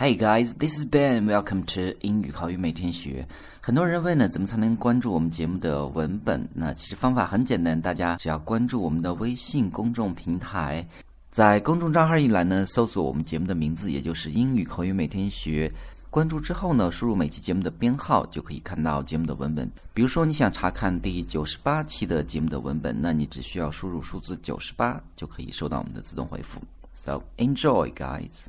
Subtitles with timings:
[0.00, 1.26] Hey guys, this is Ben.
[1.26, 3.28] Welcome to 英语口语每天学。
[3.60, 6.48] 很多人问呢，怎么才能关注我们节目的文本？
[6.54, 10.82] 那其实方法很简单，大家只要关注我们的微信公众平台，
[11.30, 15.70] 在公众账号一栏呢，搜索我们节目的名字，也就是英语口语每天学。
[16.08, 19.70] 关注之后呢，输入每期节目的编号，就可以看到节目的文本。
[19.92, 26.58] 比如说，你想查看第九十八期的节目的文本，那你只需要输入数字九十八，就可以收到我们的自动回复。
[26.94, 28.46] So enjoy, guys.